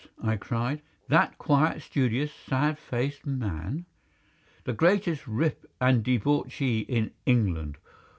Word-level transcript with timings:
I 0.23 0.35
cried, 0.35 0.81
"that 1.09 1.37
quiet, 1.37 1.83
studious, 1.83 2.33
sad 2.33 2.79
faced 2.79 3.23
man?" 3.23 3.85
"The 4.63 4.73
greatest 4.73 5.27
rip 5.27 5.63
and 5.79 6.03
debauchee 6.03 6.79
in 6.89 7.11
England! 7.27 7.77